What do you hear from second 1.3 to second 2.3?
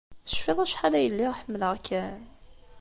ḥemmleɣ-kem?